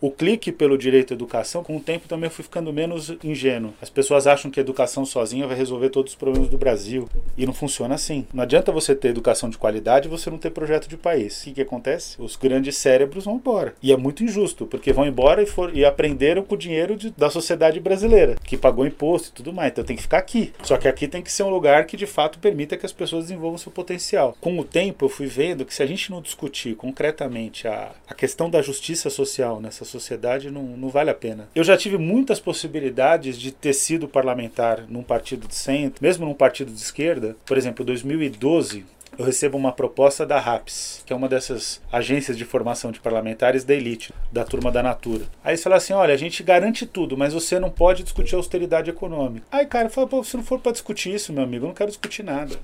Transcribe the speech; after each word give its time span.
O 0.00 0.12
clique 0.12 0.52
pelo 0.52 0.78
direito 0.78 1.12
à 1.12 1.16
educação, 1.16 1.64
com 1.64 1.76
o 1.76 1.80
tempo 1.80 2.06
também 2.06 2.28
eu 2.28 2.30
fui 2.30 2.44
ficando 2.44 2.72
menos 2.72 3.12
ingênuo. 3.24 3.74
As 3.82 3.90
pessoas 3.90 4.28
acham 4.28 4.48
que 4.48 4.60
a 4.60 4.62
educação 4.62 5.04
sozinha 5.04 5.46
vai 5.46 5.56
resolver 5.56 5.90
todos 5.90 6.12
os 6.12 6.18
problemas 6.18 6.48
do 6.48 6.56
Brasil. 6.56 7.08
E 7.36 7.44
não 7.44 7.52
funciona 7.52 7.96
assim. 7.96 8.24
Não 8.32 8.44
adianta 8.44 8.70
você 8.70 8.94
ter 8.94 9.08
educação 9.08 9.50
de 9.50 9.58
qualidade 9.58 10.06
e 10.06 10.10
você 10.10 10.30
não 10.30 10.38
ter 10.38 10.50
projeto 10.50 10.88
de 10.88 10.96
país. 10.96 11.40
O 11.40 11.44
que, 11.44 11.54
que 11.54 11.62
acontece? 11.62 12.14
Os 12.20 12.36
grandes 12.36 12.76
cérebros 12.76 13.24
vão 13.24 13.36
embora. 13.36 13.74
E 13.82 13.92
é 13.92 13.96
muito 13.96 14.22
injusto, 14.22 14.66
porque 14.66 14.92
vão 14.92 15.04
embora 15.04 15.42
e, 15.42 15.46
for, 15.46 15.76
e 15.76 15.84
aprenderam 15.84 16.44
com 16.44 16.54
o 16.54 16.58
dinheiro 16.58 16.96
de, 16.96 17.10
da 17.10 17.28
sociedade 17.28 17.80
brasileira, 17.80 18.36
que 18.44 18.56
pagou 18.56 18.86
imposto 18.86 19.30
e 19.30 19.32
tudo 19.32 19.52
mais. 19.52 19.72
Então 19.72 19.84
tem 19.84 19.96
que 19.96 20.02
ficar 20.02 20.18
aqui. 20.18 20.52
Só 20.62 20.76
que 20.76 20.86
aqui 20.86 21.08
tem 21.08 21.22
que 21.22 21.32
ser 21.32 21.42
um 21.42 21.50
lugar 21.50 21.86
que 21.86 21.96
de 21.96 22.06
fato 22.06 22.38
permita 22.38 22.76
que 22.76 22.86
as 22.86 22.92
pessoas 22.92 23.24
desenvolvam 23.24 23.58
seu 23.58 23.72
potencial. 23.72 24.36
Com 24.40 24.56
o 24.60 24.64
tempo, 24.64 25.06
eu 25.06 25.08
fui 25.08 25.26
vendo 25.26 25.64
que 25.64 25.74
se 25.74 25.82
a 25.82 25.86
gente 25.86 26.08
não 26.10 26.22
discutir 26.22 26.76
concretamente 26.76 27.66
a, 27.66 27.90
a 28.06 28.14
questão 28.14 28.48
da 28.48 28.62
justiça 28.62 29.10
social 29.10 29.60
nessa 29.60 29.87
sociedade, 29.88 30.50
não, 30.50 30.62
não 30.62 30.88
vale 30.88 31.10
a 31.10 31.14
pena. 31.14 31.48
Eu 31.54 31.64
já 31.64 31.76
tive 31.76 31.98
muitas 31.98 32.40
possibilidades 32.40 33.38
de 33.38 33.50
ter 33.52 33.72
sido 33.72 34.08
parlamentar 34.08 34.84
num 34.88 35.02
partido 35.02 35.48
de 35.48 35.54
centro, 35.54 36.02
mesmo 36.02 36.26
num 36.26 36.34
partido 36.34 36.72
de 36.72 36.80
esquerda. 36.80 37.36
Por 37.44 37.56
exemplo, 37.56 37.82
em 37.82 37.86
2012, 37.86 38.84
eu 39.18 39.24
recebo 39.24 39.58
uma 39.58 39.72
proposta 39.72 40.24
da 40.24 40.38
RAPS, 40.38 41.02
que 41.04 41.12
é 41.12 41.16
uma 41.16 41.28
dessas 41.28 41.82
agências 41.90 42.38
de 42.38 42.44
formação 42.44 42.92
de 42.92 43.00
parlamentares 43.00 43.64
da 43.64 43.74
elite, 43.74 44.14
da 44.30 44.44
turma 44.44 44.70
da 44.70 44.80
Natura. 44.80 45.24
Aí 45.42 45.50
eles 45.52 45.62
falam 45.62 45.76
assim: 45.76 45.92
olha, 45.92 46.14
a 46.14 46.16
gente 46.16 46.40
garante 46.42 46.86
tudo, 46.86 47.16
mas 47.16 47.34
você 47.34 47.58
não 47.58 47.68
pode 47.68 48.04
discutir 48.04 48.36
austeridade 48.36 48.90
econômica. 48.90 49.44
Aí, 49.50 49.66
cara, 49.66 49.88
fala, 49.88 50.22
se 50.22 50.36
não 50.36 50.44
for 50.44 50.60
para 50.60 50.70
discutir 50.70 51.12
isso, 51.12 51.32
meu 51.32 51.42
amigo, 51.42 51.64
eu 51.64 51.68
não 51.68 51.74
quero 51.74 51.90
discutir 51.90 52.22
nada. 52.22 52.56